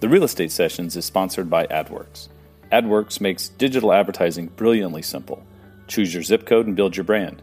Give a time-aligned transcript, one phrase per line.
[0.00, 2.28] The Real Estate Sessions is sponsored by Adwerx.
[2.72, 5.44] Adwerx makes digital advertising brilliantly simple.
[5.88, 7.42] Choose your zip code and build your brand.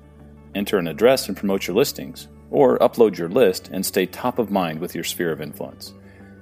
[0.55, 4.49] Enter an address and promote your listings, or upload your list and stay top of
[4.49, 5.93] mind with your sphere of influence.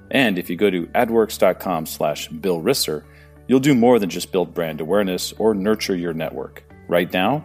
[0.09, 3.03] And if you go to adwerx.com slash Bill Risser,
[3.49, 6.63] you'll do more than just build brand awareness or nurture your network.
[6.87, 7.43] Right now,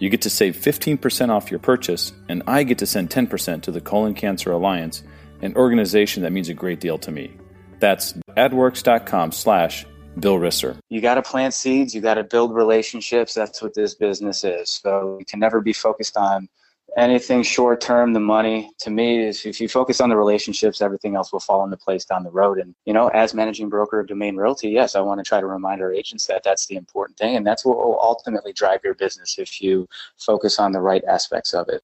[0.00, 3.70] you get to save 15% off your purchase, and I get to send 10% to
[3.70, 5.04] the Colon Cancer Alliance,
[5.40, 7.36] an organization that means a great deal to me.
[7.80, 9.86] That's adwerx.com slash
[10.18, 10.76] Bill Risser.
[10.88, 11.94] You got to plant seeds.
[11.94, 13.34] You got to build relationships.
[13.34, 14.70] That's what this business is.
[14.70, 16.48] So you can never be focused on
[16.96, 18.12] anything short term.
[18.12, 21.64] The money to me is if you focus on the relationships, everything else will fall
[21.64, 22.58] into place down the road.
[22.58, 25.46] And you know, as managing broker of Domain Realty, yes, I want to try to
[25.46, 28.94] remind our agents that that's the important thing, and that's what will ultimately drive your
[28.94, 31.82] business if you focus on the right aspects of it.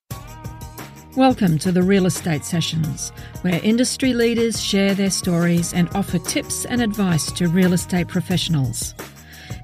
[1.16, 3.10] Welcome to the Real Estate Sessions,
[3.42, 8.94] where industry leaders share their stories and offer tips and advice to real estate professionals.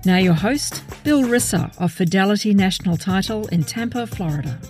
[0.05, 4.61] Now, your host, Bill Risser of Fidelity National Title in Tampa, Florida.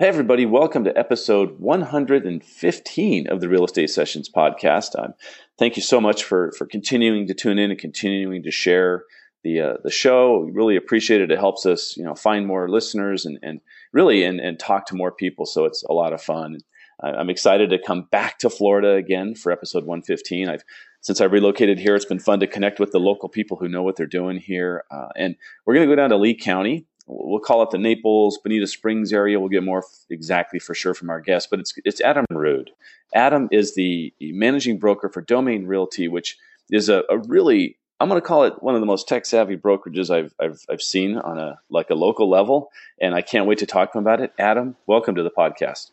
[0.00, 4.98] Hey, everybody, welcome to episode 115 of the Real Estate Sessions podcast.
[4.98, 5.14] Um,
[5.56, 9.04] thank you so much for, for continuing to tune in and continuing to share
[9.44, 10.40] the uh, the show.
[10.40, 11.30] We really appreciate it.
[11.30, 13.60] It helps us, you know, find more listeners and, and
[13.92, 15.46] really and, and talk to more people.
[15.46, 16.58] So it's a lot of fun.
[17.02, 20.48] I'm excited to come back to Florida again for episode 115.
[20.48, 20.64] I've
[21.02, 23.82] since I've relocated here, it's been fun to connect with the local people who know
[23.82, 24.84] what they're doing here.
[24.90, 26.84] Uh, and we're going to go down to Lee County.
[27.06, 29.40] We'll call it the Naples, Bonita Springs area.
[29.40, 32.68] We'll get more f- exactly for sure from our guest, but it's it's Adam Ruud.
[33.14, 36.36] Adam is the managing broker for Domain Realty, which
[36.70, 39.58] is a, a really I'm going to call it one of the most tech savvy
[39.58, 43.58] brokerages I've, I've, I've seen on a like a local level, and I can't wait
[43.58, 44.32] to talk to him about it.
[44.38, 45.90] Adam, welcome to the podcast.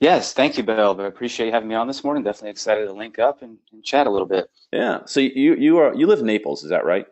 [0.00, 0.98] Yes, thank you, Bill.
[0.98, 2.22] I appreciate you having me on this morning.
[2.22, 4.50] Definitely excited to link up and, and chat a little bit.
[4.72, 5.00] Yeah.
[5.04, 7.06] So you you are you live in Naples, is that right?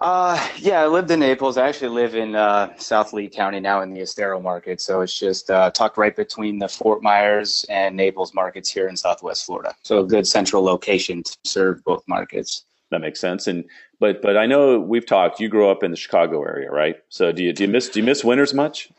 [0.00, 1.56] Uh, yeah, I lived in Naples.
[1.56, 4.80] I actually live in uh, South Lee County now in the Estero market.
[4.80, 8.96] So it's just uh, tucked right between the Fort Myers and Naples markets here in
[8.96, 9.74] Southwest Florida.
[9.84, 13.46] So a good central location to serve both markets that makes sense.
[13.46, 13.64] And
[13.98, 15.40] but but I know we've talked.
[15.40, 16.96] You grew up in the Chicago area, right?
[17.08, 18.90] So do you do you miss do you miss winters much?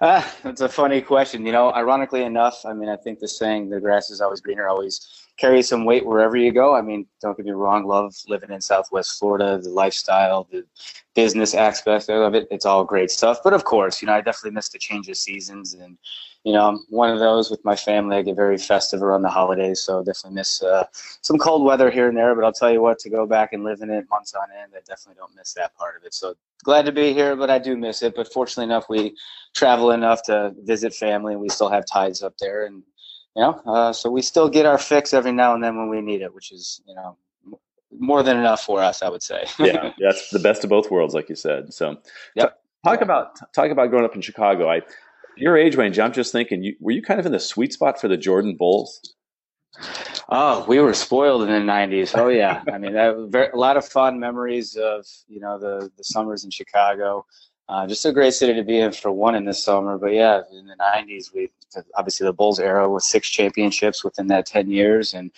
[0.00, 1.44] uh, that's a funny question.
[1.44, 4.68] You know, ironically enough, I mean, I think the saying "the grass is always greener"
[4.68, 6.74] always carries some weight wherever you go.
[6.74, 10.64] I mean, don't get me wrong, love living in Southwest Florida, the lifestyle, the
[11.14, 12.48] business aspect of it.
[12.50, 13.38] It's all great stuff.
[13.42, 15.96] But of course, you know, I definitely miss the change of seasons and
[16.44, 18.16] you know, I'm one of those with my family.
[18.16, 20.84] I get very festive around the holidays, so definitely miss uh,
[21.20, 22.34] some cold weather here and there.
[22.34, 24.72] But I'll tell you what, to go back and live in it months on end,
[24.74, 26.14] I definitely don't miss that part of it.
[26.14, 28.14] So glad to be here, but I do miss it.
[28.14, 29.16] But fortunately enough, we
[29.54, 32.82] travel enough to visit family, and we still have ties up there, and
[33.38, 36.00] you know, uh, so we still get our fix every now and then when we
[36.00, 37.16] need it, which is you know
[37.96, 39.44] more than enough for us, I would say.
[39.60, 41.72] yeah, that's the best of both worlds, like you said.
[41.72, 41.98] So,
[42.34, 42.60] yep.
[42.84, 44.68] talk about talk about growing up in Chicago.
[44.68, 44.82] I
[45.36, 48.00] your age range, I'm just thinking, you, were you kind of in the sweet spot
[48.00, 49.00] for the Jordan Bulls?
[50.28, 52.18] Oh, we were spoiled in the '90s.
[52.18, 56.02] Oh yeah, I mean, very, a lot of fun memories of you know the the
[56.02, 57.24] summers in Chicago.
[57.68, 59.98] Uh, just a great city to be in for one in the summer.
[59.98, 61.50] But yeah, in the '90s, we
[61.94, 65.30] obviously the Bulls era with six championships within that 10 years, and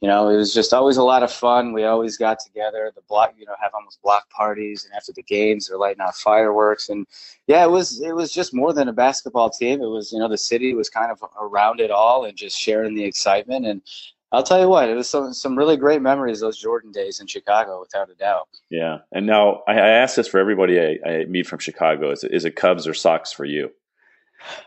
[0.00, 1.72] you know, it was just always a lot of fun.
[1.72, 5.24] We always got together, the block, you know, have almost block parties, and after the
[5.24, 7.06] games, they're lighting off fireworks, and
[7.48, 9.82] yeah, it was it was just more than a basketball team.
[9.82, 12.94] It was, you know, the city was kind of around it all and just sharing
[12.94, 13.66] the excitement.
[13.66, 13.82] And
[14.30, 17.26] I'll tell you what, it was some some really great memories those Jordan days in
[17.26, 18.48] Chicago, without a doubt.
[18.68, 22.24] Yeah, and now I, I ask this for everybody I, I meet from Chicago: is
[22.24, 23.70] it, is it Cubs or Sox for you?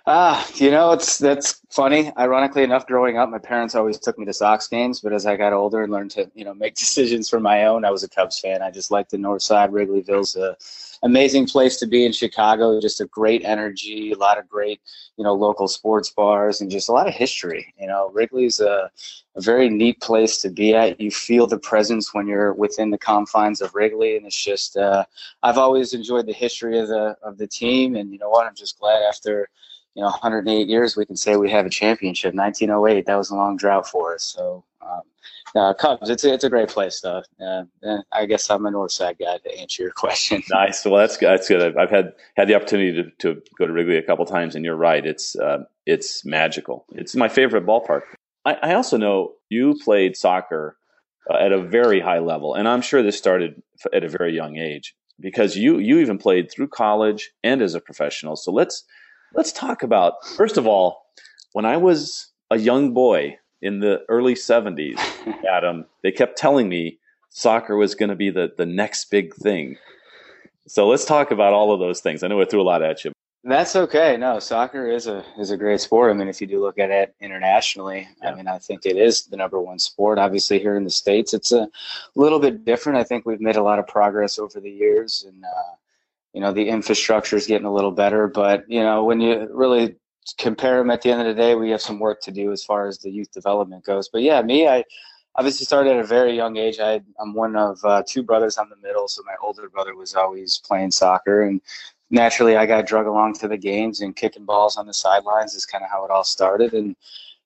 [0.05, 2.11] Ah, you know, it's that's funny.
[2.17, 5.38] Ironically enough, growing up, my parents always took me to Sox games, but as I
[5.38, 8.09] got older and learned to, you know, make decisions for my own, I was a
[8.09, 8.61] Cubs fan.
[8.61, 9.71] I just liked the North Side.
[9.71, 10.57] Wrigleyville's a
[11.03, 12.79] amazing place to be in Chicago.
[12.79, 14.81] Just a great energy, a lot of great,
[15.17, 17.73] you know, local sports bars, and just a lot of history.
[17.79, 18.89] You know, Wrigley's a,
[19.35, 21.00] a very neat place to be at.
[21.00, 25.06] You feel the presence when you're within the confines of Wrigley, and it's just uh,
[25.44, 28.56] I've always enjoyed the history of the of the team, and you know what, I'm
[28.56, 29.50] just glad after
[29.95, 33.36] you know 108 years we can say we have a championship 1908 that was a
[33.36, 35.01] long drought for us so um,
[35.56, 37.24] uh, Cubs, it's a, it's a great place though.
[37.44, 37.63] Uh,
[38.12, 40.44] I guess I'm a North Side guy to answer your question.
[40.50, 40.86] Nice.
[40.86, 41.18] Well, that's.
[41.18, 41.77] That's good.
[41.77, 44.75] I've had had the opportunity to, to go to Wrigley a couple times, and you're
[44.75, 45.06] right.
[45.06, 46.86] It's uh, it's magical.
[46.94, 48.01] It's my favorite ballpark.
[48.45, 50.77] I, I also know you played soccer
[51.30, 53.62] uh, at a very high level, and I'm sure this started
[53.94, 57.81] at a very young age because you you even played through college and as a
[57.81, 58.36] professional.
[58.36, 58.83] So let's
[59.33, 61.03] let's talk about first of all
[61.53, 65.00] when I was a young boy in the early 70s,
[65.50, 67.00] Adam, they kept telling me
[67.30, 69.78] soccer was going to be the, the next big thing.
[70.68, 72.24] So let's talk about all of those things.
[72.24, 73.12] I know I threw a lot at you.
[73.44, 74.18] That's okay.
[74.18, 76.12] No, soccer is a is a great sport.
[76.12, 78.30] I mean, if you do look at it internationally, yeah.
[78.30, 80.19] I mean, I think it is the number one sport.
[80.19, 81.68] Obviously, here in the states, it's a
[82.13, 83.00] little bit different.
[83.00, 85.75] I think we've made a lot of progress over the years, and uh,
[86.34, 88.28] you know, the infrastructure is getting a little better.
[88.28, 89.96] But you know, when you really
[90.38, 92.63] compare them at the end of the day, we have some work to do as
[92.63, 94.09] far as the youth development goes.
[94.09, 94.83] But yeah, me, I
[95.35, 96.79] obviously started at a very young age.
[96.79, 98.57] I, am one of uh, two brothers.
[98.57, 101.62] I'm the middle, so my older brother was always playing soccer, and
[102.09, 105.65] naturally, I got drug along to the games and kicking balls on the sidelines is
[105.65, 106.74] kind of how it all started.
[106.74, 106.95] And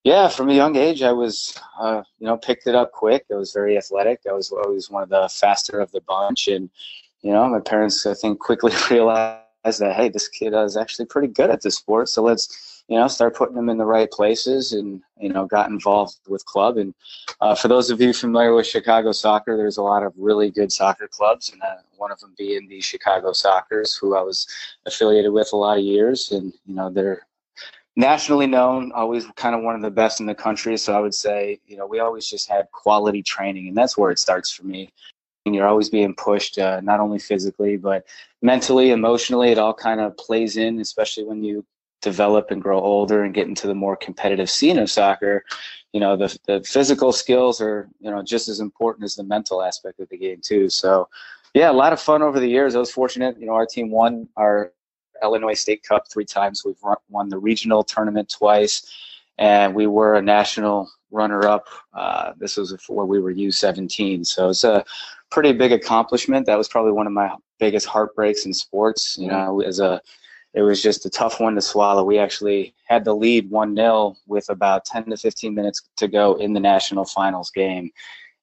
[0.03, 3.25] yeah, from a young age, I was, uh, you know, picked it up quick.
[3.31, 4.21] I was very athletic.
[4.29, 6.69] I was always one of the faster of the bunch, and
[7.21, 11.27] you know, my parents, I think, quickly realized that hey, this kid is actually pretty
[11.27, 12.09] good at this sport.
[12.09, 15.69] So let's you know, start putting them in the right places and, you know, got
[15.69, 16.77] involved with club.
[16.77, 16.93] And
[17.41, 20.71] uh, for those of you familiar with Chicago soccer, there's a lot of really good
[20.71, 24.47] soccer clubs, and uh, one of them being the Chicago Sockers, who I was
[24.85, 26.31] affiliated with a lot of years.
[26.31, 27.25] And, you know, they're
[27.95, 30.77] nationally known, always kind of one of the best in the country.
[30.77, 34.11] So I would say, you know, we always just had quality training, and that's where
[34.11, 34.91] it starts for me.
[35.45, 38.05] You're always being pushed, uh, not only physically, but
[38.41, 39.51] mentally, emotionally.
[39.51, 41.63] It all kind of plays in, especially when you
[42.01, 45.43] develop and grow older and get into the more competitive scene of soccer,
[45.93, 49.63] you know, the, the physical skills are, you know, just as important as the mental
[49.63, 50.69] aspect of the game too.
[50.69, 51.09] So
[51.53, 52.75] yeah, a lot of fun over the years.
[52.75, 54.73] I was fortunate, you know, our team won our
[55.23, 56.63] Illinois State Cup three times.
[56.65, 56.75] We've
[57.09, 58.91] won the regional tournament twice,
[59.37, 61.67] and we were a national runner-up.
[61.93, 64.83] Uh, this was before we were U17, so it's a
[65.31, 66.45] pretty big accomplishment.
[66.45, 69.17] That was probably one of my biggest heartbreaks in sports.
[69.17, 70.01] You know, as a
[70.55, 72.03] it was just a tough one to swallow.
[72.03, 76.35] We actually had the lead 1 0 with about 10 to 15 minutes to go
[76.35, 77.91] in the national finals game.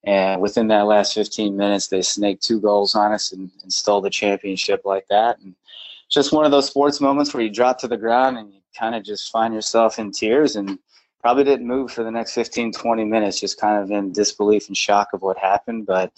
[0.05, 4.03] And within that last 15 minutes, they snaked two goals on us and, and stole
[4.03, 5.39] the championship like that.
[5.39, 5.55] And
[6.11, 8.95] just one of those sports moments where you drop to the ground and you kind
[8.95, 10.79] of just find yourself in tears and
[11.23, 14.77] probably didn't move for the next 15, 20 minutes, just kind of in disbelief and
[14.77, 15.87] shock of what happened.
[15.87, 16.13] But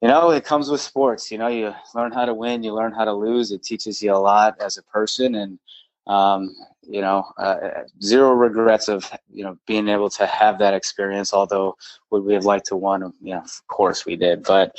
[0.00, 1.30] you know, it comes with sports.
[1.30, 3.52] You know, you learn how to win, you learn how to lose.
[3.52, 5.58] It teaches you a lot as a person, and
[6.06, 11.34] um, you know, uh, zero regrets of you know being able to have that experience.
[11.34, 11.76] Although
[12.10, 13.12] would we have liked to won?
[13.20, 14.74] You know, of course we did, but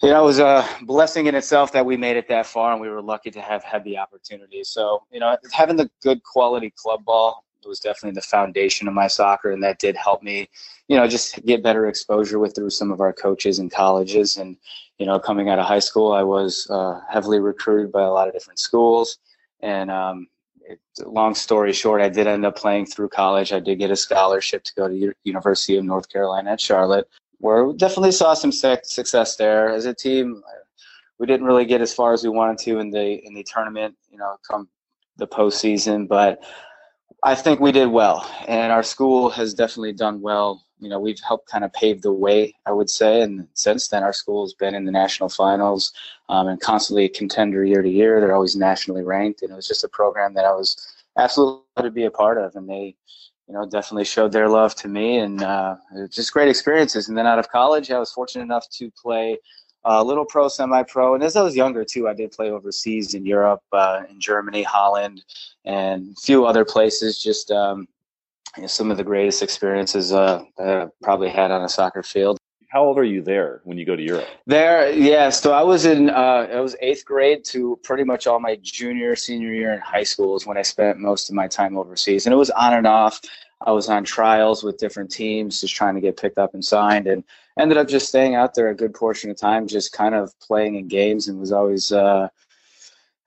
[0.00, 2.80] you know, it was a blessing in itself that we made it that far, and
[2.80, 4.64] we were lucky to have had the opportunity.
[4.64, 9.06] So, you know, having the good quality club ball was definitely the foundation of my
[9.06, 10.48] soccer, and that did help me,
[10.88, 14.36] you know, just get better exposure with through some of our coaches and colleges.
[14.36, 14.56] And
[14.98, 18.28] you know, coming out of high school, I was uh, heavily recruited by a lot
[18.28, 19.18] of different schools.
[19.60, 20.26] And um,
[20.62, 23.52] it, long story short, I did end up playing through college.
[23.52, 27.08] I did get a scholarship to go to U- University of North Carolina at Charlotte,
[27.38, 30.42] where we definitely saw some success there as a team.
[31.18, 33.94] We didn't really get as far as we wanted to in the in the tournament,
[34.10, 34.68] you know, come
[35.16, 36.42] the postseason, but
[37.22, 40.64] I think we did well, and our school has definitely done well.
[40.78, 44.02] You know, we've helped kind of pave the way, I would say, and since then,
[44.02, 45.92] our school has been in the national finals
[46.30, 48.20] um, and constantly a contender year to year.
[48.20, 50.76] They're always nationally ranked, and it was just a program that I was
[51.18, 52.96] absolutely to be a part of, and they,
[53.46, 55.76] you know, definitely showed their love to me, and uh,
[56.08, 57.08] just great experiences.
[57.10, 59.38] And then out of college, I was fortunate enough to play
[59.84, 63.24] a little pro, semi-pro, and as I was younger too, I did play overseas in
[63.24, 65.24] Europe, uh, in Germany, Holland,
[65.64, 67.22] and a few other places.
[67.22, 67.88] Just um,
[68.56, 72.02] you know, some of the greatest experiences uh, that I probably had on a soccer
[72.02, 72.38] field.
[72.68, 74.28] How old are you there when you go to Europe?
[74.46, 75.30] There, yeah.
[75.30, 79.16] So I was in, uh, I was eighth grade to pretty much all my junior,
[79.16, 82.32] senior year in high school is when I spent most of my time overseas, and
[82.32, 83.20] it was on and off.
[83.66, 87.08] I was on trials with different teams, just trying to get picked up and signed,
[87.08, 87.24] and
[87.60, 90.76] ended up just staying out there a good portion of time, just kind of playing
[90.76, 92.28] in games, and was always, uh,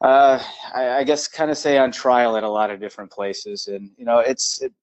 [0.02, 0.44] uh,
[0.76, 3.68] I, I, guess, kind of say on trial at a lot of different places.
[3.68, 4.74] And you know, it's it,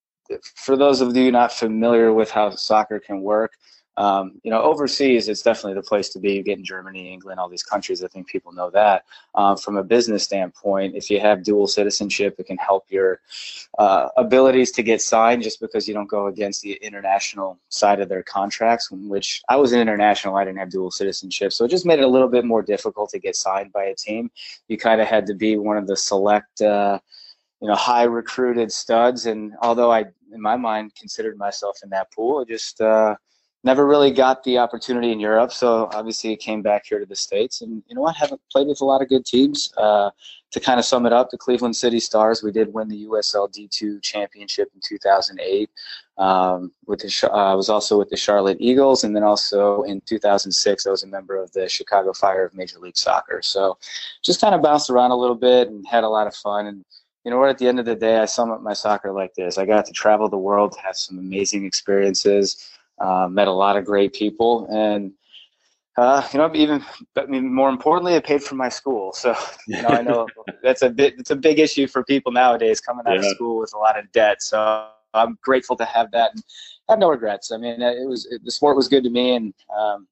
[0.57, 3.53] for those of you not familiar with how soccer can work
[4.01, 6.33] um, you know, overseas, it's definitely the place to be.
[6.33, 8.03] You get in Germany, England, all these countries.
[8.03, 9.05] I think people know that.
[9.35, 13.21] Um, from a business standpoint, if you have dual citizenship, it can help your
[13.79, 18.09] uh, abilities to get signed just because you don't go against the international side of
[18.09, 20.35] their contracts, which I was an international.
[20.35, 21.53] I didn't have dual citizenship.
[21.53, 23.95] So it just made it a little bit more difficult to get signed by a
[23.95, 24.31] team.
[24.69, 26.99] You kind of had to be one of the select, uh,
[27.61, 29.27] you know, high recruited studs.
[29.27, 33.17] And although I, in my mind, considered myself in that pool, it just, uh,
[33.63, 37.61] never really got the opportunity in Europe, so obviously came back here to the states.
[37.61, 38.17] And you know what?
[38.17, 39.73] Haven't played with a lot of good teams.
[39.77, 40.11] Uh,
[40.53, 42.43] to kind of sum it up, the Cleveland City Stars.
[42.43, 45.71] We did win the USL D2 championship in 2008.
[46.19, 50.01] Um, with the, uh, I was also with the Charlotte Eagles, and then also in
[50.07, 53.43] 2006, I was a member of the Chicago Fire of Major League Soccer.
[53.43, 53.79] So,
[54.23, 56.67] just kind of bounced around a little bit and had a lot of fun.
[56.67, 56.85] And
[57.25, 57.51] you know what?
[57.51, 59.85] At the end of the day, I sum up my soccer like this: I got
[59.87, 64.67] to travel the world, have some amazing experiences uh, met a lot of great people,
[64.71, 65.13] and
[65.97, 69.13] uh, you know, even but I mean, more importantly, it paid for my school.
[69.13, 69.35] So
[69.67, 70.27] you know, I know
[70.63, 73.29] that's a bit it's a big issue for people nowadays coming out yeah.
[73.29, 74.43] of school with a lot of debt.
[74.43, 76.45] So I'm grateful to have that and
[76.89, 77.53] I have no regrets.
[77.53, 80.07] I mean, it was it, the sport was good to me, and um,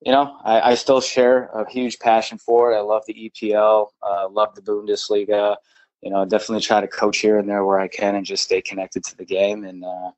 [0.00, 2.76] you know, I, I, still share a huge passion for it.
[2.76, 5.56] I love the EPL, uh, love the Bundesliga
[6.04, 8.60] you know, definitely try to coach here and there where I can and just stay
[8.60, 9.64] connected to the game.
[9.64, 10.10] And uh,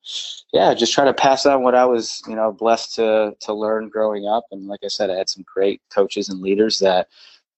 [0.53, 3.89] yeah, just try to pass on what I was, you know, blessed to to learn
[3.89, 4.47] growing up.
[4.51, 7.07] And like I said, I had some great coaches and leaders that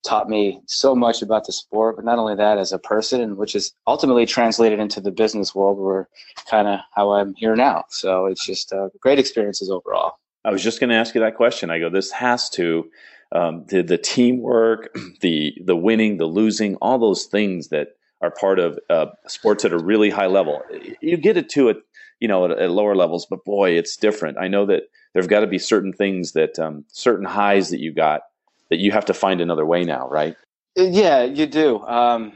[0.05, 3.57] taught me so much about the sport, but not only that, as a person, which
[3.57, 6.09] is ultimately translated into the business world, where
[6.51, 7.85] kind of how I'm here now.
[7.89, 10.19] So it's just uh, great experiences overall.
[10.45, 11.71] I was just going to ask you that question.
[11.71, 12.91] I go, this has to
[13.33, 18.59] um, the the teamwork, the the winning, the losing, all those things that are part
[18.59, 20.63] of uh, sports at a really high level.
[21.01, 21.79] You get it to it,
[22.21, 24.39] you know, at, at, lower levels, but boy, it's different.
[24.39, 27.93] I know that there've got to be certain things that um, certain highs that you
[27.93, 28.23] got
[28.71, 30.37] that you have to find another way now, right?
[30.77, 31.81] Yeah, you do.
[31.87, 32.33] Um,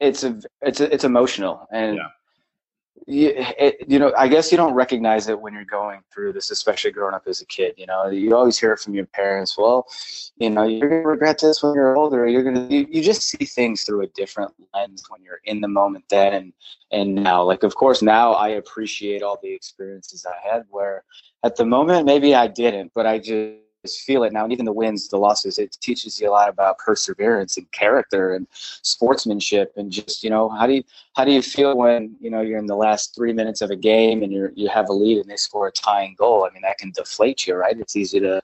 [0.00, 2.08] it's a, it's a, it's emotional, and yeah
[3.06, 6.50] you, it, you know, I guess you don't recognize it when you're going through this,
[6.50, 7.74] especially growing up as a kid.
[7.76, 9.56] You know, you always hear it from your parents.
[9.56, 9.86] Well,
[10.38, 12.26] you know, you're gonna regret this when you're older.
[12.26, 15.68] You're gonna, you, you just see things through a different lens when you're in the
[15.68, 16.52] moment then and
[16.90, 17.44] and now.
[17.44, 20.64] Like, of course, now I appreciate all the experiences I had.
[20.68, 21.04] Where
[21.44, 24.44] at the moment, maybe I didn't, but I just feel it now.
[24.44, 28.34] And even the wins, the losses, it teaches you a lot about perseverance and character
[28.34, 32.30] and sportsmanship and just, you know, how do you how do you feel when, you
[32.30, 34.92] know, you're in the last three minutes of a game and you're you have a
[34.92, 36.46] lead and they score a tying goal.
[36.48, 37.78] I mean, that can deflate you, right?
[37.78, 38.40] It's easy to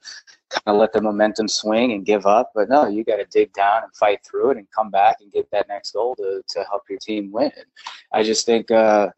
[0.50, 2.52] kind of let the momentum swing and give up.
[2.54, 5.32] But no, you got to dig down and fight through it and come back and
[5.32, 7.52] get that next goal to, to help your team win.
[8.12, 9.08] I just think uh,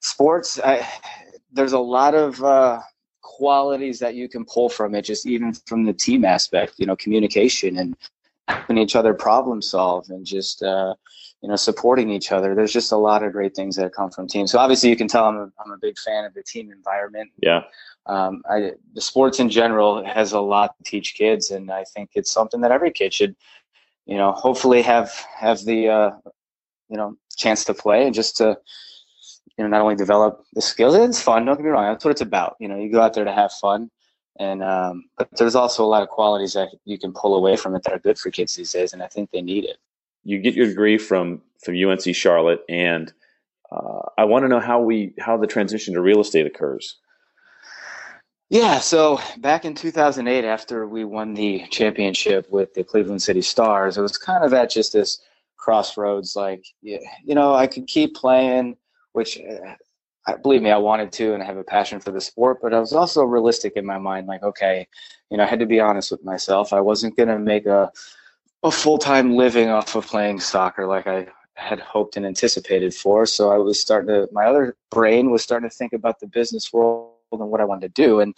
[0.00, 0.86] sports, I,
[1.52, 2.80] there's a lot of uh,
[3.22, 6.96] qualities that you can pull from it, just even from the team aspect, you know,
[6.96, 7.96] communication and
[8.48, 10.94] helping each other problem solve and just, uh,
[11.40, 12.54] you know, supporting each other.
[12.54, 14.52] There's just a lot of great things that come from teams.
[14.52, 17.30] So obviously you can tell I'm a, I'm a big fan of the team environment.
[17.40, 17.62] Yeah.
[18.06, 21.50] Um, I, the sports in general has a lot to teach kids.
[21.50, 23.36] And I think it's something that every kid should,
[24.06, 26.10] you know, hopefully have, have the, uh,
[26.88, 28.58] you know, chance to play and just to,
[29.56, 30.94] you know, not only develop the skills.
[30.94, 31.44] It's fun.
[31.44, 31.84] Don't get me wrong.
[31.84, 32.56] That's what it's about.
[32.58, 33.90] You know, you go out there to have fun,
[34.38, 37.74] and um, but there's also a lot of qualities that you can pull away from
[37.74, 39.76] it that are good for kids these days, and I think they need it.
[40.24, 43.12] You get your degree from from UNC Charlotte, and
[43.70, 46.96] uh, I want to know how we how the transition to real estate occurs.
[48.52, 53.96] Yeah, so back in 2008, after we won the championship with the Cleveland City Stars,
[53.96, 55.22] it was kind of at just this
[55.56, 56.36] crossroads.
[56.36, 58.76] Like, you know, I could keep playing
[59.12, 62.58] which uh, believe me, I wanted to and I have a passion for the sport,
[62.62, 64.26] but I was also realistic in my mind.
[64.26, 64.86] Like, okay,
[65.30, 66.72] you know, I had to be honest with myself.
[66.72, 67.90] I wasn't going to make a,
[68.62, 73.26] a full time living off of playing soccer like I had hoped and anticipated for.
[73.26, 76.72] So I was starting to, my other brain was starting to think about the business
[76.72, 78.34] world and what I wanted to do and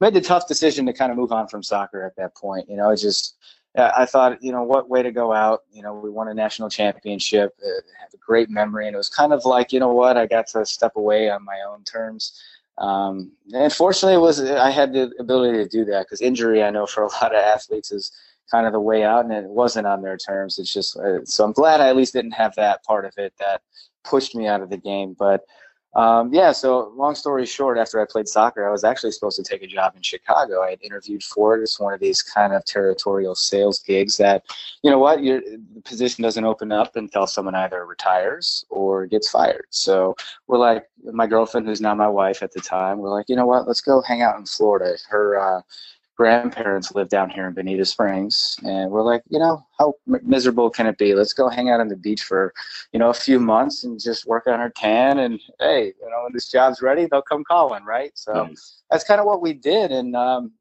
[0.00, 2.68] made the tough decision to kind of move on from soccer at that point.
[2.68, 3.36] You know, it just,
[3.76, 5.62] I thought, you know, what way to go out.
[5.70, 7.68] You know, we won a national championship, uh,
[8.00, 10.46] have a great memory, and it was kind of like, you know what, I got
[10.48, 12.40] to step away on my own terms.
[12.78, 16.70] Um, and fortunately, it was I had the ability to do that because injury, I
[16.70, 18.12] know for a lot of athletes, is
[18.50, 20.58] kind of the way out, and it wasn't on their terms.
[20.58, 23.34] It's just uh, so I'm glad I at least didn't have that part of it
[23.38, 23.62] that
[24.04, 25.42] pushed me out of the game, but.
[25.96, 29.42] Um, yeah, so long story short, after I played soccer, I was actually supposed to
[29.42, 30.62] take a job in Chicago.
[30.62, 31.62] I had interviewed for it.
[31.62, 34.44] It's one of these kind of territorial sales gigs that,
[34.82, 39.30] you know what, your the position doesn't open up until someone either retires or gets
[39.30, 39.64] fired.
[39.70, 40.14] So
[40.48, 43.46] we're like, my girlfriend, who's now my wife at the time, we're like, you know
[43.46, 44.98] what, let's go hang out in Florida.
[45.08, 45.62] Her uh,
[46.16, 50.86] grandparents live down here in Bonita Springs, and we're like, you know, how miserable can
[50.86, 51.14] it be?
[51.14, 52.54] Let's go hang out on the beach for,
[52.92, 55.18] you know, a few months and just work on our tan.
[55.18, 58.12] And hey, you know, when this job's ready, they'll come calling, right?
[58.14, 58.82] So nice.
[58.90, 59.92] that's kind of what we did.
[59.92, 60.52] And um,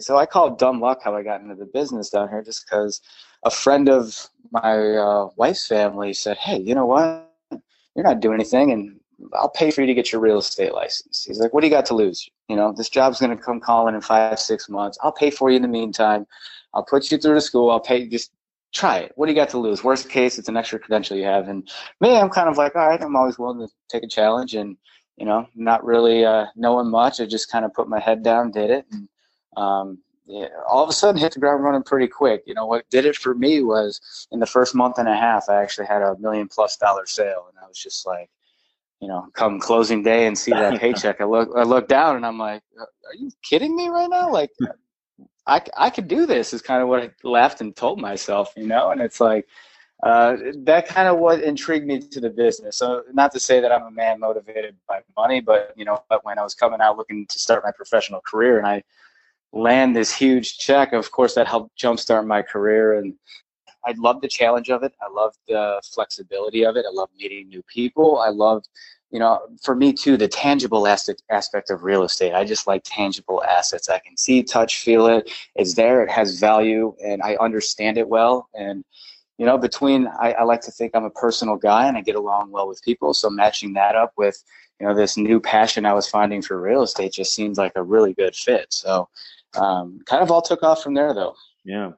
[0.00, 2.66] so I call it dumb luck how I got into the business down here, just
[2.66, 3.00] because
[3.44, 7.28] a friend of my uh, wife's family said, hey, you know what?
[7.94, 8.98] You're not doing anything, and
[9.34, 11.24] I'll pay for you to get your real estate license.
[11.24, 12.28] He's like, what do you got to lose?
[12.48, 14.98] You know, this job's going to come calling in five, six months.
[15.02, 16.26] I'll pay for you in the meantime.
[16.74, 17.70] I'll put you through the school.
[17.70, 18.32] I'll pay, just
[18.72, 19.12] try it.
[19.16, 19.84] What do you got to lose?
[19.84, 21.48] Worst case, it's an extra credential you have.
[21.48, 24.54] And me, I'm kind of like, all right, I'm always willing to take a challenge
[24.54, 24.76] and,
[25.16, 27.20] you know, not really uh, knowing much.
[27.20, 28.86] I just kind of put my head down, did it.
[28.90, 29.08] And,
[29.56, 32.44] um, yeah, all of a sudden hit the ground running pretty quick.
[32.46, 35.50] You know, what did it for me was in the first month and a half,
[35.50, 37.46] I actually had a million plus dollar sale.
[37.50, 38.30] And I was just like,
[39.02, 42.24] you know, come closing day and see that paycheck, I look, I look down and
[42.24, 44.30] I'm like, are you kidding me right now?
[44.30, 44.50] Like,
[45.44, 48.68] I, I could do this is kind of what I laughed and told myself, you
[48.68, 49.48] know, and it's like,
[50.04, 52.76] uh, that kind of what intrigued me to the business.
[52.76, 56.24] So not to say that I'm a man motivated by money, but you know, but
[56.24, 58.82] when I was coming out looking to start my professional career and I
[59.52, 62.98] land this huge check, of course that helped jumpstart my career.
[62.98, 63.14] And
[63.84, 64.94] I loved the challenge of it.
[65.02, 66.84] I loved the flexibility of it.
[66.88, 68.18] I loved meeting new people.
[68.18, 68.68] I loved
[69.12, 72.32] you know, for me too, the tangible aspect aspect of real estate.
[72.32, 73.90] I just like tangible assets.
[73.90, 75.30] I can see, touch, feel it.
[75.54, 76.02] It's there.
[76.02, 78.48] It has value, and I understand it well.
[78.54, 78.84] And
[79.36, 82.16] you know, between I, I like to think I'm a personal guy, and I get
[82.16, 83.12] along well with people.
[83.12, 84.42] So matching that up with
[84.80, 87.82] you know this new passion I was finding for real estate just seems like a
[87.82, 88.72] really good fit.
[88.72, 89.10] So,
[89.54, 91.34] um, kind of all took off from there, though.
[91.64, 91.92] Yeah.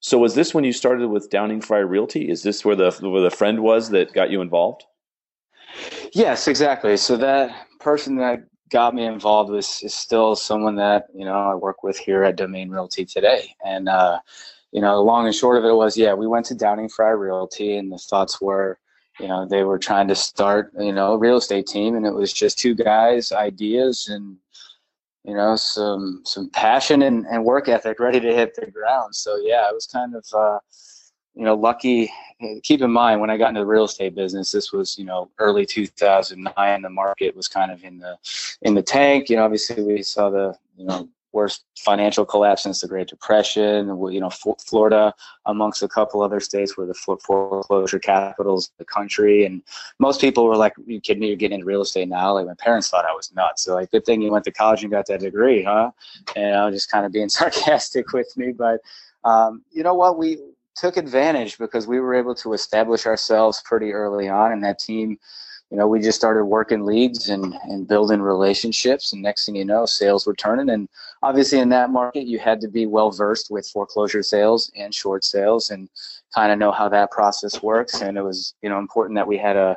[0.00, 2.30] So was this when you started with Downing Frye Realty?
[2.30, 4.84] Is this where the where the friend was that got you involved?
[6.12, 6.96] Yes, exactly.
[6.96, 11.54] So that person that got me involved was is still someone that you know I
[11.54, 14.20] work with here at Domain Realty today, and uh,
[14.72, 17.76] you know, long and short of it was, yeah, we went to Downing Frye Realty,
[17.76, 18.78] and the thoughts were,
[19.18, 22.12] you know, they were trying to start, you know, a real estate team, and it
[22.12, 24.36] was just two guys, ideas, and
[25.28, 29.14] you know, some some passion and, and work ethic, ready to hit the ground.
[29.14, 30.24] So yeah, it was kind of.
[30.34, 30.58] Uh,
[31.34, 32.12] you know, lucky.
[32.64, 35.30] Keep in mind when I got into the real estate business, this was you know
[35.38, 36.82] early 2009.
[36.82, 38.16] The market was kind of in the
[38.62, 39.28] in the tank.
[39.28, 43.88] You know, obviously we saw the you know worst financial collapse since the Great Depression.
[44.10, 45.14] You know, Florida,
[45.46, 49.44] amongst a couple other states, were the foreclosure capitals of the country.
[49.44, 49.62] And
[49.98, 51.28] most people were like, "You kidding me?
[51.28, 53.64] You're getting into real estate now?" Like my parents thought I was nuts.
[53.64, 55.90] So like, good thing you went to college and got that degree, huh?
[56.36, 58.80] And I was just kind of being sarcastic with me, but
[59.24, 60.18] um, you know what?
[60.18, 60.38] We
[60.76, 65.18] took advantage because we were able to establish ourselves pretty early on and that team
[65.70, 69.64] you know we just started working leads and, and building relationships and next thing you
[69.64, 70.70] know sales were turning.
[70.70, 70.88] And
[71.22, 75.24] obviously in that market you had to be well versed with foreclosure sales and short
[75.24, 75.88] sales and
[76.34, 78.00] kind of know how that process works.
[78.00, 79.76] And it was you know important that we had a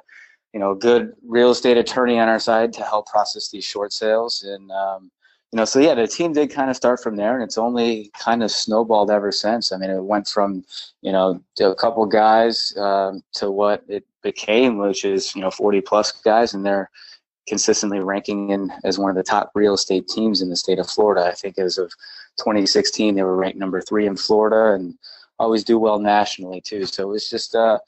[0.54, 4.44] you know good real estate attorney on our side to help process these short sales.
[4.44, 5.12] And um,
[5.52, 8.10] you know, so yeah, the team did kind of start from there, and it's only
[8.18, 9.74] kind of snowballed ever since.
[9.74, 10.64] I mean, it went from
[11.02, 15.82] you know a couple guys um, to what it became, which is you know 40
[15.82, 16.90] plus guys, and they're
[17.48, 20.90] consistently ranking in as one of the top real estate teams in the state of
[20.90, 21.26] Florida.
[21.28, 21.92] I think as of
[22.38, 24.98] 2016, they were ranked number three in Florida, and
[25.40, 26.86] always do well nationally too.
[26.86, 27.80] So it was just uh,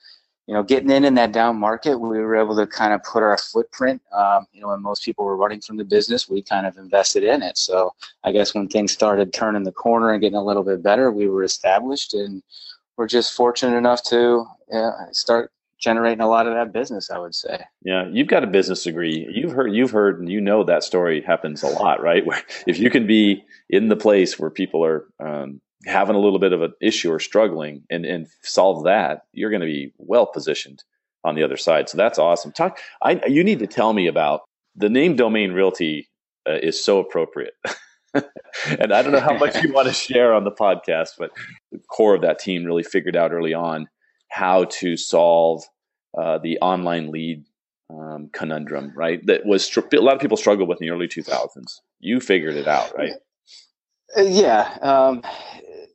[0.47, 3.23] you know, getting in in that down market, we were able to kind of put
[3.23, 4.01] our footprint.
[4.11, 7.23] Um, you know, when most people were running from the business, we kind of invested
[7.23, 7.57] in it.
[7.57, 7.93] So
[8.25, 11.29] I guess when things started turning the corner and getting a little bit better, we
[11.29, 12.43] were established, and
[12.97, 15.51] we're just fortunate enough to uh, start
[15.83, 17.11] generating a lot of that business.
[17.11, 17.63] I would say.
[17.83, 19.27] Yeah, you've got a business degree.
[19.29, 22.25] You've heard, you've heard, and you know that story happens a lot, right?
[22.25, 26.39] Where if you can be in the place where people are um, having a little
[26.39, 30.25] bit of an issue or struggling and, and solve that, you're going to be well
[30.25, 30.83] positioned
[31.25, 31.89] on the other side.
[31.89, 32.51] So that's awesome.
[32.51, 32.79] Talk.
[33.01, 34.41] I you need to tell me about
[34.75, 36.07] the name Domain Realty
[36.47, 37.53] uh, is so appropriate.
[38.13, 41.31] and I don't know how much you want to share on the podcast, but
[41.71, 43.87] the core of that team really figured out early on
[44.29, 45.63] how to solve
[46.17, 47.43] uh, the online lead
[47.89, 49.25] um, conundrum, right?
[49.25, 51.81] That was a lot of people struggled with in the early 2000s.
[51.99, 53.13] You figured it out, right?
[54.17, 55.23] Yeah, um,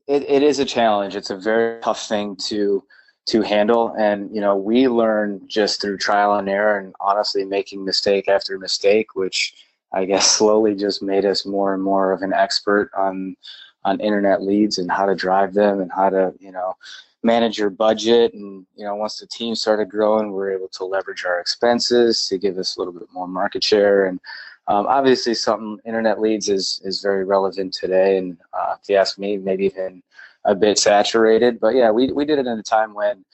[0.06, 1.16] it, it is a challenge.
[1.16, 2.82] It's a very tough thing to
[3.26, 7.84] to handle, and you know we learn just through trial and error, and honestly making
[7.84, 9.54] mistake after mistake, which
[9.92, 13.36] I guess slowly just made us more and more of an expert on
[13.84, 16.74] on internet leads and how to drive them and how to you know
[17.22, 20.84] manage your budget and you know once the team started growing we were able to
[20.84, 24.20] leverage our expenses to give us a little bit more market share and
[24.68, 29.18] um, obviously, something internet leads is is very relevant today, and uh, if you ask
[29.18, 30.02] me, maybe even
[30.44, 31.58] a bit saturated.
[31.58, 33.24] But yeah, we we did it in a time when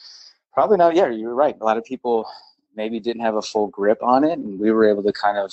[0.53, 0.95] probably not.
[0.95, 1.57] Yeah, you're right.
[1.61, 2.25] A lot of people
[2.77, 5.53] maybe didn't have a full grip on it, and we were able to kind of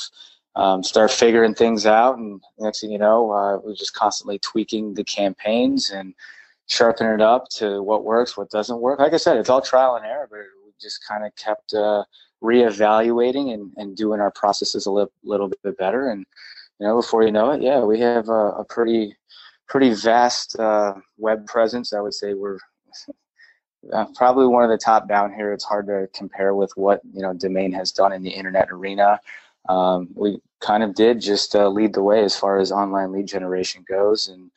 [0.55, 2.19] um, start figuring things out.
[2.19, 6.13] And next thing you know, uh, we are just constantly tweaking the campaigns and
[6.71, 8.99] sharpening it up to what works, what doesn't work.
[8.99, 11.73] Like I said, it's all trial and error, but we just kind of kept.
[11.73, 12.03] Uh,
[12.43, 16.09] reevaluating and, and doing our processes a little, little bit better.
[16.09, 16.25] And,
[16.79, 19.15] you know, before you know it, yeah, we have a, a pretty,
[19.67, 21.93] pretty vast uh, web presence.
[21.93, 22.57] I would say we're
[23.93, 25.53] uh, probably one of the top down here.
[25.53, 29.19] It's hard to compare with what, you know, Domain has done in the internet arena.
[29.69, 33.27] Um, we kind of did just uh, lead the way as far as online lead
[33.27, 34.27] generation goes.
[34.27, 34.49] And,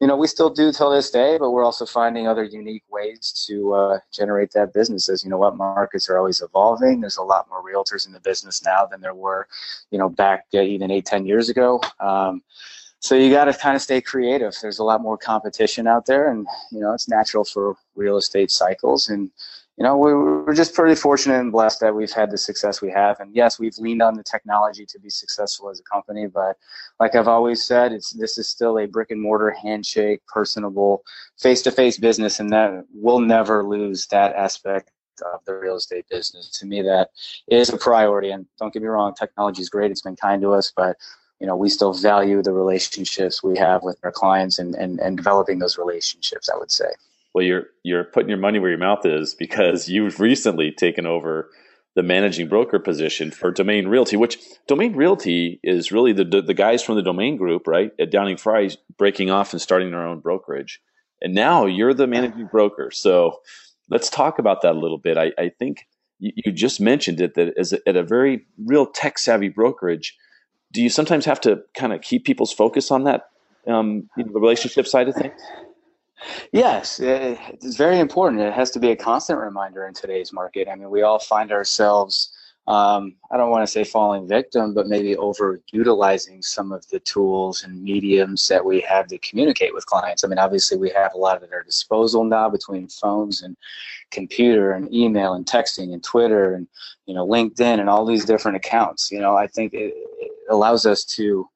[0.00, 3.44] you know, we still do till this day, but we're also finding other unique ways
[3.48, 5.08] to uh, generate that business.
[5.08, 7.00] As you know, what markets are always evolving.
[7.00, 9.48] There's a lot more realtors in the business now than there were,
[9.90, 11.80] you know, back uh, even eight, ten years ago.
[11.98, 12.42] Um,
[13.00, 14.54] so you got to kind of stay creative.
[14.60, 18.50] There's a lot more competition out there, and you know, it's natural for real estate
[18.50, 19.08] cycles.
[19.08, 19.30] And
[19.78, 23.20] you know, we're just pretty fortunate and blessed that we've had the success we have.
[23.20, 26.26] And yes, we've leaned on the technology to be successful as a company.
[26.26, 26.56] But
[26.98, 31.04] like I've always said, it's this is still a brick and mortar handshake, personable,
[31.40, 34.90] face to face business, and that we'll never lose that aspect
[35.32, 36.50] of the real estate business.
[36.58, 37.10] To me, that
[37.46, 38.32] is a priority.
[38.32, 40.96] And don't get me wrong, technology is great; it's been kind to us, but
[41.38, 45.16] you know, we still value the relationships we have with our clients and, and, and
[45.16, 46.88] developing those relationships, I would say.
[47.34, 51.50] Well, you're you're putting your money where your mouth is because you've recently taken over
[51.94, 56.82] the managing broker position for Domain Realty, which Domain Realty is really the the guys
[56.82, 57.92] from the Domain Group, right?
[57.98, 60.80] At Downing Frye, breaking off and starting their own brokerage,
[61.20, 62.90] and now you're the managing broker.
[62.90, 63.40] So
[63.90, 65.18] let's talk about that a little bit.
[65.18, 65.86] I, I think
[66.18, 70.16] you, you, just mentioned it that as a, at a very real tech savvy brokerage,
[70.72, 73.30] do you sometimes have to kind of keep people's focus on that,
[73.66, 75.40] um, you know, the relationship side of things?
[76.52, 78.42] Yes, it's very important.
[78.42, 80.68] It has to be a constant reminder in today's market.
[80.68, 82.32] I mean, we all find ourselves,
[82.66, 87.62] um, I don't want to say falling victim, but maybe overutilizing some of the tools
[87.62, 90.24] and mediums that we have to communicate with clients.
[90.24, 93.56] I mean, obviously, we have a lot at our disposal now between phones and
[94.10, 96.66] computer and email and texting and Twitter and,
[97.06, 99.10] you know, LinkedIn and all these different accounts.
[99.10, 101.48] You know, I think it, it allows us to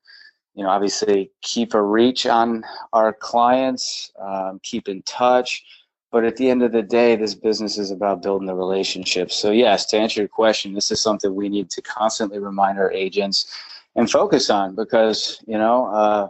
[0.54, 5.64] you know, obviously keep a reach on our clients, um, keep in touch.
[6.10, 9.34] But at the end of the day, this business is about building the relationships.
[9.34, 12.92] So, yes, to answer your question, this is something we need to constantly remind our
[12.92, 13.50] agents
[13.96, 16.28] and focus on because, you know, uh,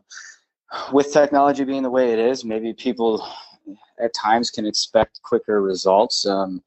[0.93, 3.27] with technology being the way it is, maybe people
[3.99, 6.27] at times can expect quicker results.
[6.27, 6.63] Um,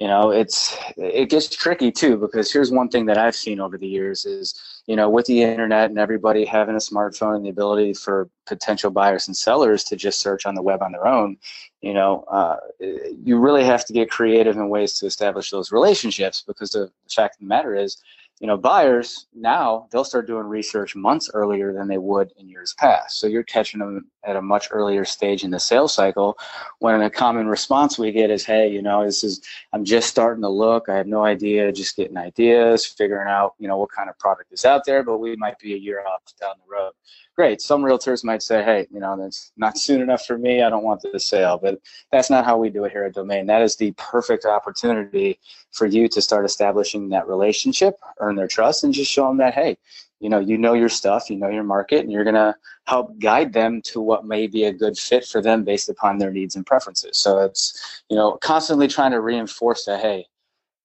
[0.00, 3.76] you know it's it gets tricky too because here's one thing that i've seen over
[3.76, 7.50] the years is you know with the internet and everybody having a smartphone and the
[7.50, 11.36] ability for potential buyers and sellers to just search on the web on their own
[11.82, 16.42] you know uh, you really have to get creative in ways to establish those relationships
[16.46, 17.98] because the fact of the matter is
[18.42, 22.74] you know, buyers now they'll start doing research months earlier than they would in years
[22.76, 23.20] past.
[23.20, 26.36] So you're catching them at a much earlier stage in the sales cycle.
[26.80, 29.40] When a common response we get is, "Hey, you know, this is
[29.72, 30.88] I'm just starting to look.
[30.88, 34.52] I have no idea, just getting ideas, figuring out, you know, what kind of product
[34.52, 36.92] is out there, but we might be a year off down the road."
[37.34, 37.60] Great.
[37.60, 40.62] Some realtors might say, hey, you know, that's not soon enough for me.
[40.62, 41.58] I don't want the sale.
[41.62, 43.46] But that's not how we do it here at Domain.
[43.46, 45.38] That is the perfect opportunity
[45.72, 49.54] for you to start establishing that relationship, earn their trust, and just show them that,
[49.54, 49.76] hey,
[50.20, 52.54] you know, you know your stuff, you know your market, and you're going to
[52.86, 56.30] help guide them to what may be a good fit for them based upon their
[56.30, 57.18] needs and preferences.
[57.18, 60.26] So it's, you know, constantly trying to reinforce that, hey,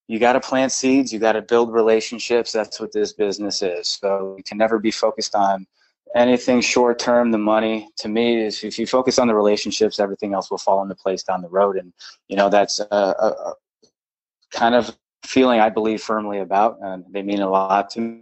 [0.08, 2.52] you got to plant seeds, you got to build relationships.
[2.52, 3.90] That's what this business is.
[3.90, 5.68] So you can never be focused on
[6.16, 10.34] anything short term, the money to me is if you focus on the relationships, everything
[10.34, 11.78] else will fall into place down the road.
[11.78, 11.94] And,
[12.28, 13.54] you know, that's a, a,
[14.52, 18.22] kind of feeling I believe firmly about, and they mean a lot to me.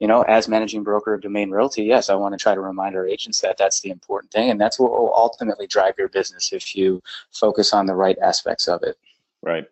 [0.00, 2.96] You know, as managing broker of Domain Realty, yes, I want to try to remind
[2.96, 6.52] our agents that that's the important thing, and that's what will ultimately drive your business
[6.52, 8.98] if you focus on the right aspects of it.
[9.40, 9.64] Right.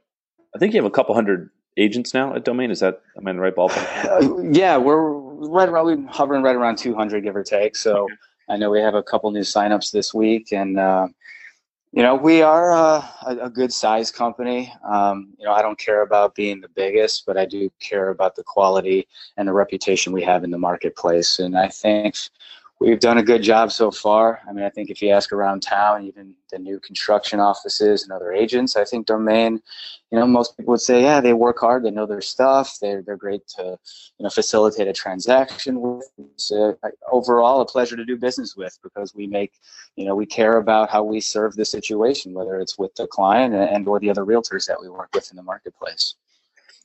[0.54, 2.70] I think you have a couple hundred agents now at Domain.
[2.70, 4.04] Is that am I in the right ballpark?
[4.04, 7.76] Uh, yeah, we're right around we're hovering right around 200 give or take.
[7.76, 8.14] So okay.
[8.48, 11.08] I know we have a couple new signups this week, and uh,
[11.92, 14.72] you know we are uh, a, a, good size company.
[14.84, 18.36] Um, you know I don't care about being the biggest, but I do care about
[18.36, 21.38] the quality and the reputation we have in the marketplace.
[21.38, 22.16] And I think
[22.82, 24.40] we've done a good job so far.
[24.48, 28.12] I mean, I think if you ask around town, even the new construction offices and
[28.12, 29.60] other agents, I think Domain,
[30.10, 33.02] you know, most people would say, yeah, they work hard, they know their stuff, they're
[33.02, 33.78] they're great to,
[34.18, 36.10] you know, facilitate a transaction with.
[36.18, 36.72] It's uh,
[37.10, 39.52] overall a pleasure to do business with because we make,
[39.96, 43.54] you know, we care about how we serve the situation, whether it's with the client
[43.54, 46.16] and or the other realtors that we work with in the marketplace.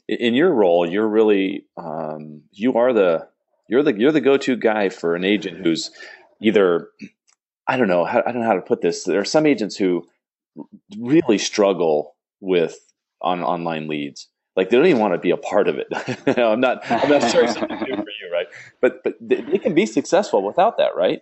[0.07, 3.27] In your role, you're really um, you are the
[3.67, 5.91] you're the you're the go-to guy for an agent who's
[6.41, 6.89] either
[7.67, 9.03] I don't know how, I don't know how to put this.
[9.03, 10.08] There are some agents who
[10.97, 12.80] really struggle with
[13.21, 14.27] on online leads.
[14.56, 15.88] like they don't even want to be a part of it.
[16.38, 18.47] I'm not I'm not sure something new for you, right?
[18.82, 21.21] But but they, can be successful without that, right?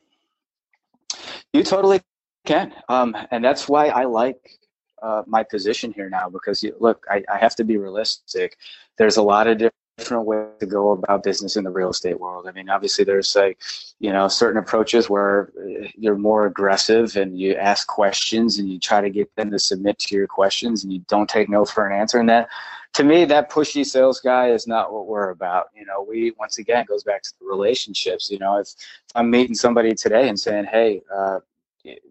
[1.54, 2.02] You totally
[2.46, 4.60] can, um, and that's why I like
[5.02, 8.58] uh, my position here now because you, look, I, I, have to be realistic.
[8.98, 9.58] There's a lot of
[9.98, 12.48] different ways to go about business in the real estate world.
[12.48, 13.60] I mean, obviously, there's like,
[14.00, 18.80] you know, certain approaches where uh, you're more aggressive and you ask questions and you
[18.80, 21.88] try to get them to submit to your questions and you don't take no for
[21.88, 22.20] an answer.
[22.20, 22.50] And that,
[22.94, 25.68] to me, that pushy sales guy is not what we're about.
[25.76, 28.30] You know, we once again goes back to the relationships.
[28.30, 31.40] You know, if, if I'm meeting somebody today and saying, "Hey," uh,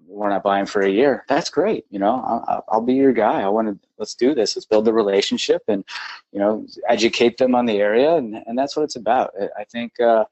[0.07, 1.25] we're not buying for a year.
[1.29, 1.85] That's great.
[1.91, 3.43] You know, I'll, I'll, be your guy.
[3.43, 4.57] I want to, let's do this.
[4.57, 5.85] Let's build the relationship and,
[6.33, 8.15] you know, educate them on the area.
[8.15, 9.35] And, and that's what it's about.
[9.59, 10.25] I think, uh,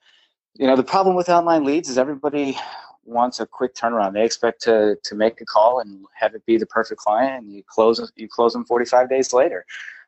[0.54, 2.58] you know, the problem with online leads is everybody
[3.04, 4.12] wants a quick turnaround.
[4.12, 7.52] They expect to, to make a call and have it be the perfect client and
[7.52, 9.64] you close, you close them 45 days later.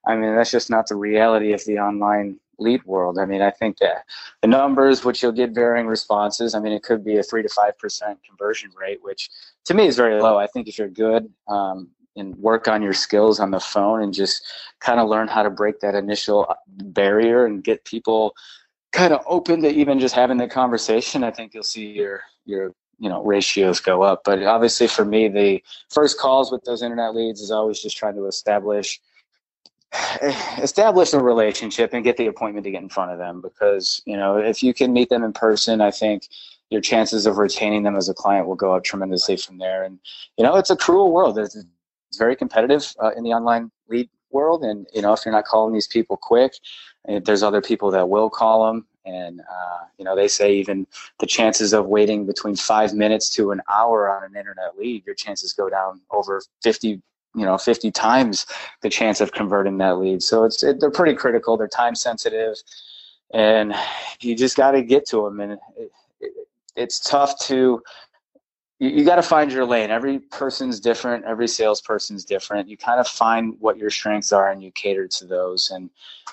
[0.07, 3.19] I mean, that's just not the reality of the online lead world.
[3.19, 4.05] I mean, I think that
[4.43, 7.49] the numbers, which you'll get varying responses, I mean, it could be a three to
[7.49, 9.31] five percent conversion rate, which
[9.67, 10.39] to me is very low.
[10.39, 14.15] I think if you're good um, and work on your skills on the phone and
[14.15, 14.43] just
[14.81, 18.35] kind of learn how to break that initial barrier and get people
[18.93, 22.75] kind of open to even just having the conversation, I think you'll see your your
[22.99, 24.23] you know ratios go up.
[24.25, 28.15] But obviously, for me, the first calls with those internet leads is always just trying
[28.15, 29.01] to establish
[30.59, 34.17] establish a relationship and get the appointment to get in front of them because you
[34.17, 36.29] know if you can meet them in person i think
[36.71, 39.85] your chances of retaining them as a client will go up tremendously from there.
[39.85, 39.99] And
[40.37, 41.39] you know it's a cruel world.
[41.39, 41.57] It's,
[42.17, 44.63] very competitive uh, in the online lead world.
[44.63, 46.53] And you know if you're not calling these people quick
[47.09, 50.87] eh, there's other people that will call them and uh, you know they say even
[51.19, 55.17] the chances of waiting between five minutes to an hour on an internet lead your
[55.17, 57.03] chances go down over 50
[57.35, 58.47] you know 50 times
[58.83, 60.23] the chance of converting that lead.
[60.23, 61.57] So it's it, they're pretty critical.
[61.57, 62.57] They're time sensitive
[63.33, 63.75] and
[64.21, 65.59] you just got to get to them and it,
[66.21, 66.33] it,
[66.77, 67.83] it's tough to
[68.81, 69.91] you, you got to find your lane.
[69.91, 71.25] Every person's different.
[71.25, 72.69] Every salesperson's different.
[72.69, 75.71] You kind of find what your strengths are and you cater to those.
[75.71, 75.91] And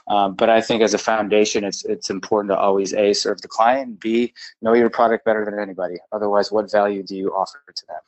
[0.07, 3.47] um, but i think as a foundation it's it's important to always a serve the
[3.47, 5.97] client b know your product better than anybody.
[6.11, 8.01] Otherwise what value do you offer to them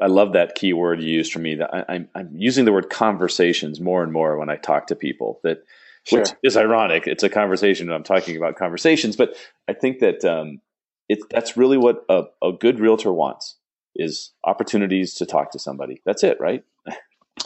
[0.00, 1.56] I love that key word you used for me.
[1.56, 4.96] That I, am I'm using the word conversations more and more when I talk to
[4.96, 5.40] people.
[5.44, 5.64] That
[6.04, 6.20] sure.
[6.20, 7.06] which is ironic.
[7.06, 7.88] It's a conversation.
[7.88, 9.34] And I'm talking about conversations, but
[9.68, 10.60] I think that um,
[11.08, 13.56] it that's really what a, a good realtor wants
[13.94, 16.00] is opportunities to talk to somebody.
[16.04, 16.64] That's it, right?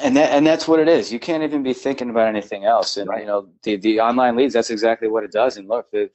[0.03, 1.13] and that and that's what it is.
[1.13, 2.97] You can't even be thinking about anything else.
[2.97, 3.21] And right.
[3.21, 5.57] you know, the the online leads, that's exactly what it does.
[5.57, 6.11] And look, the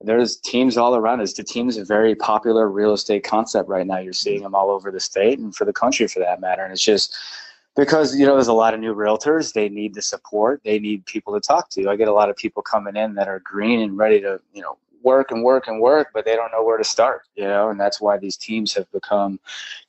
[0.00, 1.32] there's teams all around us.
[1.32, 3.98] The team's a very popular real estate concept right now.
[3.98, 4.44] You're seeing mm-hmm.
[4.44, 6.62] them all over the state and for the country for that matter.
[6.62, 7.16] And it's just
[7.76, 9.52] because you know there's a lot of new realtors.
[9.52, 10.60] They need the support.
[10.64, 11.88] They need people to talk to.
[11.88, 14.62] I get a lot of people coming in that are green and ready to you
[14.62, 17.22] know work and work and work, but they don't know where to start.
[17.36, 19.38] You know, and that's why these teams have become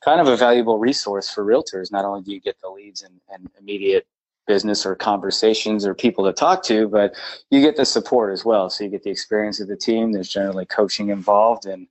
[0.04, 1.90] kind of a valuable resource for realtors.
[1.90, 4.06] Not only do you get the leads and, and immediate
[4.46, 7.14] business or conversations or people to talk to, but
[7.50, 8.70] you get the support as well.
[8.70, 10.12] So you get the experience of the team.
[10.12, 11.86] There's generally coaching involved and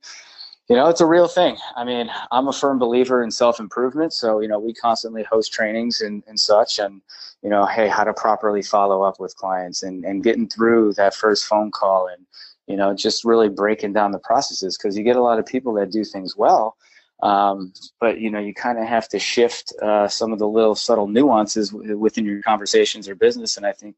[0.68, 1.56] you know, it's a real thing.
[1.76, 4.12] I mean, I'm a firm believer in self improvement.
[4.12, 7.00] So, you know, we constantly host trainings and, and such and,
[7.42, 11.14] you know, hey, how to properly follow up with clients and, and getting through that
[11.14, 12.26] first phone call and,
[12.66, 15.72] you know, just really breaking down the processes because you get a lot of people
[15.74, 16.76] that do things well
[17.22, 20.74] um, but you know, you kind of have to shift uh, some of the little
[20.74, 23.56] subtle nuances w- within your conversations or business.
[23.56, 23.96] And I think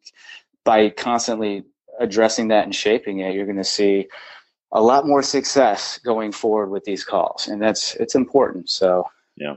[0.64, 1.64] by constantly
[1.98, 4.08] addressing that and shaping it, you're going to see
[4.72, 8.68] a lot more success going forward with these calls, and that's it's important.
[8.70, 9.04] So
[9.36, 9.56] yeah,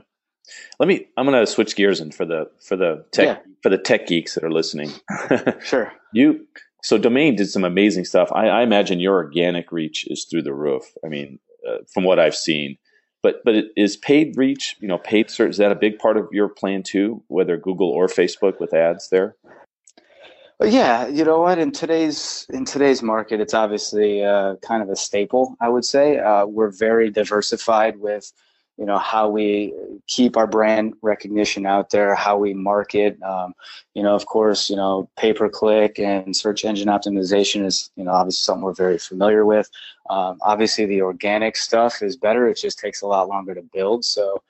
[0.78, 1.06] let me.
[1.16, 3.52] I'm going to switch gears and for the for the tech yeah.
[3.62, 4.90] for the tech geeks that are listening.
[5.62, 5.92] sure.
[6.12, 6.46] You
[6.82, 8.30] so domain did some amazing stuff.
[8.32, 10.82] I, I, imagine your organic reach is through the roof.
[11.04, 12.76] I mean, uh, from what I've seen,
[13.22, 16.28] but but is paid reach, you know, paid search is that a big part of
[16.32, 19.36] your plan too, whether Google or Facebook with ads there?
[20.60, 21.58] Yeah, you know what?
[21.58, 25.56] In today's in today's market, it's obviously uh, kind of a staple.
[25.60, 28.32] I would say uh, we're very diversified with
[28.82, 29.72] you know how we
[30.08, 33.54] keep our brand recognition out there how we market um,
[33.94, 38.02] you know of course you know pay per click and search engine optimization is you
[38.02, 39.70] know obviously something we're very familiar with.
[40.10, 44.04] Um, obviously the organic stuff is better it just takes a lot longer to build.
[44.04, 44.42] So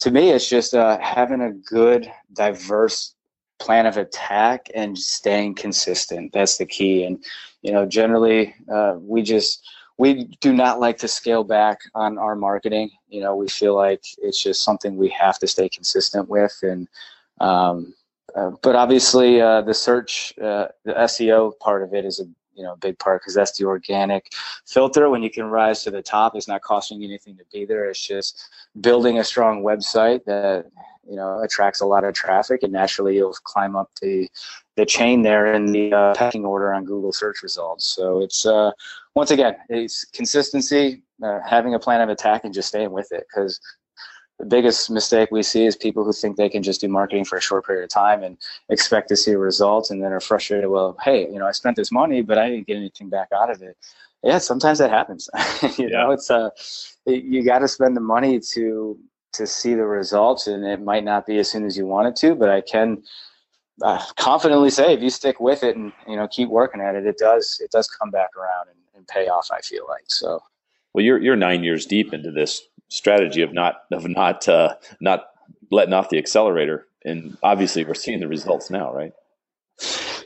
[0.00, 3.14] to me it's just uh, having a good diverse
[3.58, 7.04] plan of attack and staying consistent that's the key.
[7.04, 7.24] And
[7.62, 9.66] you know generally uh, we just
[9.98, 12.90] we do not like to scale back on our marketing.
[13.08, 16.88] You know, we feel like it's just something we have to stay consistent with, and
[17.40, 17.94] um,
[18.34, 22.62] uh, but obviously, uh, the search, uh, the SEO part of it is a you
[22.64, 24.32] know big part because that's the organic
[24.66, 25.10] filter.
[25.10, 27.88] When you can rise to the top, it's not costing you anything to be there.
[27.88, 28.48] It's just
[28.80, 30.66] building a strong website that
[31.08, 34.28] you know attracts a lot of traffic, and naturally you'll climb up the
[34.76, 37.86] the chain there in the uh, pecking order on Google search results.
[37.86, 38.72] So it's uh,
[39.14, 43.26] once again, it's consistency, uh, having a plan of attack, and just staying with it
[43.28, 43.60] because
[44.38, 47.36] the biggest mistake we see is people who think they can just do marketing for
[47.36, 48.36] a short period of time and
[48.68, 51.90] expect to see results and then are frustrated well hey you know i spent this
[51.90, 53.76] money but i didn't get anything back out of it
[54.22, 55.28] yeah sometimes that happens
[55.76, 56.02] you yeah.
[56.02, 56.50] know it's uh
[57.06, 58.96] you got to spend the money to
[59.32, 62.16] to see the results and it might not be as soon as you want it
[62.16, 63.02] to but i can
[63.82, 67.06] uh, confidently say if you stick with it and you know keep working at it
[67.06, 70.40] it does it does come back around and, and pay off i feel like so
[70.94, 75.26] well you're you're nine years deep into this strategy of not of not uh, not
[75.70, 79.12] letting off the accelerator, and obviously we're seeing the results now, right?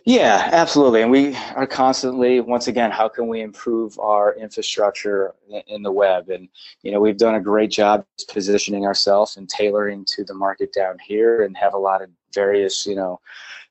[0.04, 1.02] Yeah, absolutely.
[1.02, 5.34] And we are constantly, once again, how can we improve our infrastructure
[5.68, 6.28] in the web?
[6.28, 6.48] And,
[6.82, 10.98] you know, we've done a great job positioning ourselves and tailoring to the market down
[10.98, 13.20] here and have a lot of various, you know,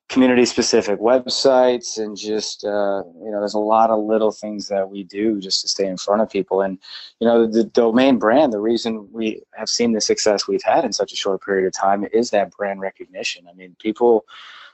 [0.07, 4.89] community specific websites and just uh, you know there's a lot of little things that
[4.89, 6.77] we do just to stay in front of people and
[7.21, 10.83] you know the, the domain brand the reason we have seen the success we've had
[10.83, 14.25] in such a short period of time is that brand recognition i mean people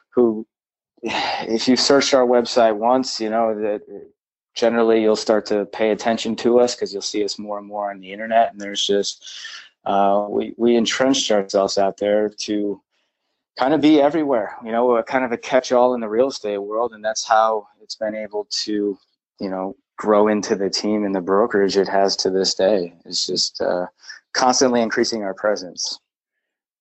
[0.09, 0.43] who
[1.03, 3.81] if you searched our website once you know that
[4.55, 7.91] generally you'll start to pay attention to us because you'll see us more and more
[7.91, 9.23] on the internet and there's just
[9.87, 12.81] uh, we, we entrenched ourselves out there to
[13.57, 16.57] kind of be everywhere, you know, kind of a catch all in the real estate
[16.57, 16.93] world.
[16.93, 18.97] And that's how it's been able to,
[19.39, 22.95] you know, grow into the team and the brokerage it has to this day.
[23.05, 23.87] It's just uh,
[24.33, 25.99] constantly increasing our presence.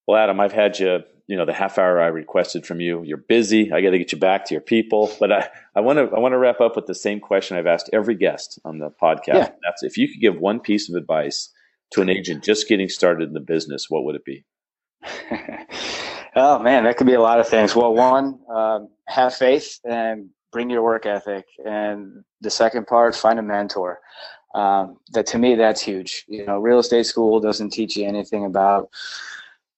[0.07, 3.03] Well, Adam, I've had you, you know, the half hour I requested from you.
[3.03, 3.73] You're busy.
[3.73, 5.11] I got to get you back to your people.
[5.19, 7.67] But I, I want to, I want to wrap up with the same question I've
[7.67, 9.27] asked every guest on the podcast.
[9.27, 9.51] Yeah.
[9.65, 11.51] That's if you could give one piece of advice
[11.93, 14.45] to an agent just getting started in the business, what would it be?
[16.39, 17.75] Oh man, that could be a lot of things.
[17.75, 23.39] Well, one, um, have faith and bring your work ethic, and the second part, find
[23.39, 24.01] a mentor.
[24.55, 26.27] Um, that to me, that's huge.
[26.29, 28.91] You know, real estate school doesn't teach you anything about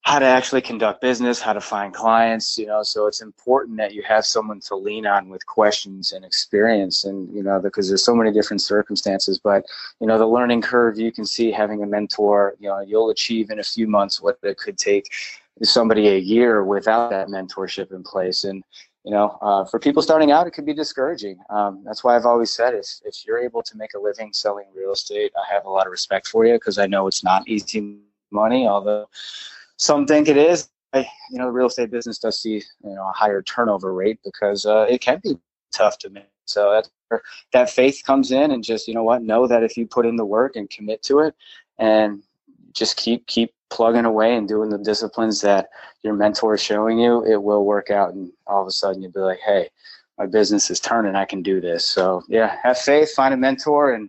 [0.09, 2.57] how to actually conduct business, how to find clients.
[2.59, 6.25] You know, so it's important that you have someone to lean on with questions and
[6.25, 9.38] experience, and you know, because there's so many different circumstances.
[9.38, 9.66] But
[10.01, 12.55] you know, the learning curve you can see having a mentor.
[12.59, 15.12] You know, you'll achieve in a few months what it could take
[15.62, 18.44] somebody a year without that mentorship in place.
[18.44, 18.64] And
[19.05, 21.38] you know, uh, for people starting out, it could be discouraging.
[21.51, 24.68] Um, that's why I've always said, if if you're able to make a living selling
[24.75, 27.47] real estate, I have a lot of respect for you because I know it's not
[27.47, 27.99] easy
[28.31, 28.66] money.
[28.66, 29.07] Although
[29.78, 30.68] some think it is.
[30.92, 34.18] I, you know, the real estate business does see you know a higher turnover rate
[34.24, 35.38] because uh, it can be
[35.72, 36.28] tough to make.
[36.44, 39.76] So that's where that faith comes in, and just you know what, know that if
[39.76, 41.34] you put in the work and commit to it,
[41.78, 42.22] and
[42.72, 45.68] just keep keep plugging away and doing the disciplines that
[46.02, 48.14] your mentor is showing you, it will work out.
[48.14, 49.68] And all of a sudden you'll be like, hey,
[50.16, 51.14] my business is turning.
[51.14, 51.84] I can do this.
[51.84, 54.08] So yeah, have faith, find a mentor, and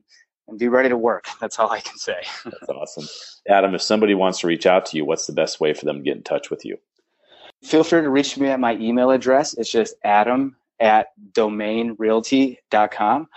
[0.49, 1.25] and be ready to work.
[1.39, 2.21] That's all I can say.
[2.43, 3.05] That's awesome,
[3.47, 3.75] Adam.
[3.75, 6.03] If somebody wants to reach out to you, what's the best way for them to
[6.03, 6.77] get in touch with you?
[7.63, 9.53] Feel free to reach me at my email address.
[9.55, 13.27] It's just adam at domainrealty.com.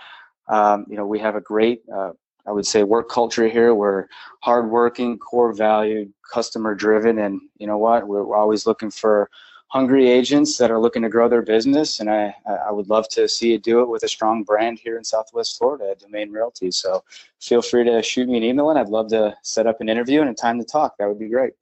[0.47, 2.11] Um, you know, we have a great uh,
[2.45, 3.73] I would say work culture here.
[3.73, 4.07] We're
[4.41, 8.07] hardworking, core valued, customer driven, and you know what?
[8.07, 9.29] We're, we're, always looking for
[9.73, 11.99] hungry agents that are looking to grow their business.
[11.99, 14.99] And I, I would love to see you do it with a strong brand here
[14.99, 16.69] in Southwest Florida Domain Realty.
[16.69, 17.03] So
[17.39, 20.21] feel free to shoot me an email, and I'd love to set up an interview
[20.21, 20.97] and a time to talk.
[20.99, 21.53] That would be great.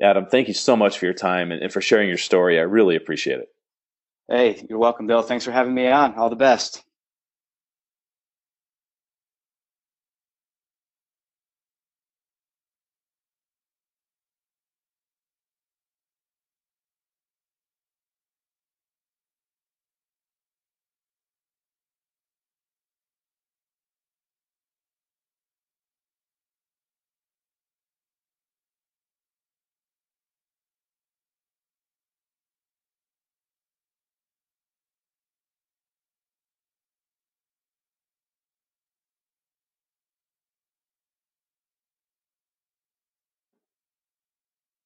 [0.00, 2.60] Adam, thank you so much for your time and, and for sharing your story.
[2.60, 3.48] I really appreciate it.
[4.28, 5.22] Hey, you're welcome, Bill.
[5.22, 6.14] Thanks for having me on.
[6.14, 6.84] All the best.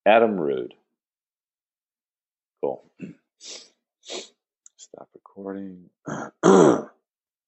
[0.07, 0.71] Adam Ruud.
[2.63, 2.85] Cool.
[4.77, 5.91] Stop recording.